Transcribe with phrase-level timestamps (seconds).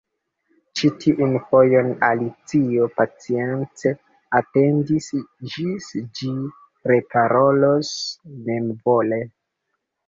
[0.79, 3.93] Ĉi tiun fojon Alicio pacience
[4.41, 5.13] atendis
[5.55, 6.35] ĝis ĝi
[6.95, 7.95] reparolos
[8.51, 9.27] memvole.